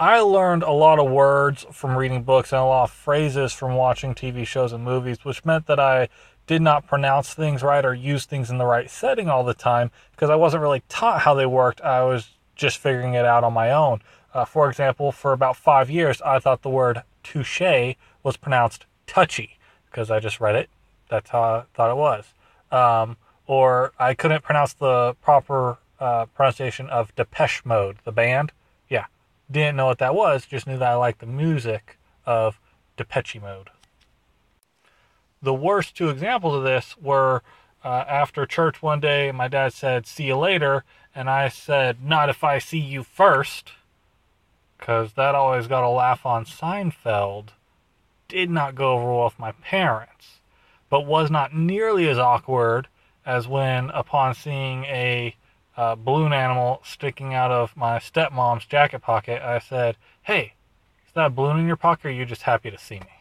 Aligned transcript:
I 0.00 0.20
learned 0.20 0.62
a 0.62 0.70
lot 0.70 0.98
of 0.98 1.10
words 1.10 1.66
from 1.72 1.94
reading 1.94 2.22
books 2.22 2.52
and 2.52 2.60
a 2.62 2.64
lot 2.64 2.84
of 2.84 2.90
phrases 2.90 3.52
from 3.52 3.74
watching 3.74 4.14
TV 4.14 4.46
shows 4.46 4.72
and 4.72 4.82
movies, 4.82 5.26
which 5.26 5.44
meant 5.44 5.66
that 5.66 5.78
I 5.78 6.08
did 6.46 6.62
not 6.62 6.86
pronounce 6.86 7.34
things 7.34 7.62
right 7.62 7.84
or 7.84 7.92
use 7.92 8.24
things 8.24 8.48
in 8.48 8.56
the 8.56 8.64
right 8.64 8.88
setting 8.88 9.28
all 9.28 9.44
the 9.44 9.52
time 9.52 9.90
because 10.12 10.30
I 10.30 10.36
wasn't 10.36 10.62
really 10.62 10.82
taught 10.88 11.20
how 11.20 11.34
they 11.34 11.44
worked. 11.44 11.82
I 11.82 12.02
was 12.04 12.30
just 12.56 12.78
figuring 12.78 13.12
it 13.12 13.26
out 13.26 13.44
on 13.44 13.52
my 13.52 13.70
own. 13.72 14.00
Uh, 14.32 14.46
for 14.46 14.70
example, 14.70 15.12
for 15.12 15.34
about 15.34 15.54
five 15.54 15.90
years, 15.90 16.22
I 16.22 16.38
thought 16.38 16.62
the 16.62 16.70
word 16.70 17.02
touche 17.22 17.60
was 18.22 18.38
pronounced 18.38 18.86
touchy 19.06 19.58
because 19.90 20.10
I 20.10 20.18
just 20.18 20.40
read 20.40 20.56
it. 20.56 20.70
That's 21.10 21.28
how 21.28 21.42
I 21.42 21.64
thought 21.74 21.90
it 21.90 21.98
was. 21.98 22.32
Um, 22.72 23.18
or 23.46 23.92
I 23.98 24.14
couldn't 24.14 24.44
pronounce 24.44 24.72
the 24.72 25.12
proper 25.20 25.76
uh, 25.98 26.24
pronunciation 26.24 26.88
of 26.88 27.14
Depeche 27.16 27.66
Mode, 27.66 27.98
the 28.04 28.12
band. 28.12 28.52
Didn't 29.50 29.76
know 29.76 29.86
what 29.86 29.98
that 29.98 30.14
was, 30.14 30.46
just 30.46 30.66
knew 30.66 30.78
that 30.78 30.92
I 30.92 30.94
liked 30.94 31.20
the 31.20 31.26
music 31.26 31.98
of 32.24 32.60
Depeche 32.96 33.40
Mode. 33.40 33.70
The 35.42 35.54
worst 35.54 35.96
two 35.96 36.08
examples 36.08 36.54
of 36.54 36.62
this 36.62 36.96
were 36.98 37.42
uh, 37.82 38.04
after 38.06 38.44
church 38.44 38.82
one 38.82 39.00
day, 39.00 39.32
my 39.32 39.48
dad 39.48 39.72
said, 39.72 40.06
See 40.06 40.24
you 40.24 40.36
later. 40.36 40.84
And 41.14 41.30
I 41.30 41.48
said, 41.48 42.02
Not 42.02 42.28
if 42.28 42.44
I 42.44 42.58
see 42.58 42.78
you 42.78 43.02
first. 43.02 43.72
Because 44.78 45.14
that 45.14 45.34
always 45.34 45.66
got 45.66 45.84
a 45.84 45.88
laugh 45.88 46.24
on 46.24 46.44
Seinfeld. 46.44 47.48
Did 48.28 48.50
not 48.50 48.74
go 48.74 48.92
over 48.94 49.12
well 49.12 49.24
with 49.24 49.38
my 49.38 49.52
parents, 49.52 50.40
but 50.88 51.06
was 51.06 51.30
not 51.30 51.54
nearly 51.54 52.08
as 52.08 52.18
awkward 52.18 52.88
as 53.26 53.48
when, 53.48 53.90
upon 53.90 54.34
seeing 54.34 54.84
a 54.84 55.34
uh, 55.76 55.94
balloon 55.94 56.32
animal 56.32 56.80
sticking 56.84 57.34
out 57.34 57.50
of 57.50 57.76
my 57.76 57.98
stepmom's 57.98 58.66
jacket 58.66 59.00
pocket, 59.00 59.42
I 59.42 59.58
said, 59.58 59.96
Hey, 60.22 60.54
is 61.06 61.12
that 61.14 61.26
a 61.26 61.30
balloon 61.30 61.58
in 61.58 61.66
your 61.66 61.76
pocket 61.76 62.06
or 62.06 62.08
are 62.08 62.12
you 62.12 62.24
just 62.24 62.42
happy 62.42 62.70
to 62.70 62.78
see 62.78 63.00
me? 63.00 63.19